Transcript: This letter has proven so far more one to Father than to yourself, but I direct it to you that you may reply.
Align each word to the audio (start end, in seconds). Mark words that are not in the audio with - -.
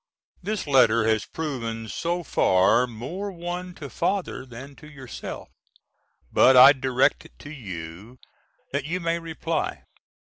This 0.41 0.65
letter 0.65 1.07
has 1.07 1.25
proven 1.27 1.87
so 1.87 2.23
far 2.23 2.87
more 2.87 3.31
one 3.31 3.75
to 3.75 3.87
Father 3.87 4.47
than 4.47 4.75
to 4.77 4.89
yourself, 4.89 5.47
but 6.31 6.57
I 6.57 6.73
direct 6.73 7.23
it 7.25 7.37
to 7.37 7.51
you 7.51 8.17
that 8.71 8.85
you 8.85 8.99
may 8.99 9.19
reply. 9.19 9.83